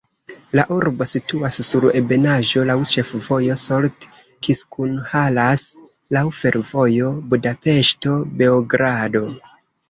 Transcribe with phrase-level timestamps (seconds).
[0.59, 5.67] La urbo situas sur ebenaĵo, laŭ ĉefvojo Solt-Kiskunhalas,
[6.19, 9.25] laŭ fervojo Budapeŝto-Beogrado.